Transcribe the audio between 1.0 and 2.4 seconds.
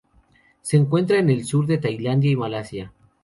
en el sur de Tailandia y